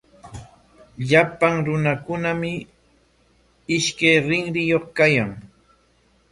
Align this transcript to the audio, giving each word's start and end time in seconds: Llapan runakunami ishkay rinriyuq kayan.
Llapan 1.09 1.53
runakunami 1.65 2.53
ishkay 3.75 4.17
rinriyuq 4.27 4.85
kayan. 4.97 5.31